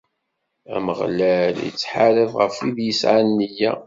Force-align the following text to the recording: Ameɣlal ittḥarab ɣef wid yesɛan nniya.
Ameɣlal 0.75 1.55
ittḥarab 1.69 2.31
ɣef 2.39 2.55
wid 2.61 2.77
yesɛan 2.87 3.25
nniya. 3.31 3.71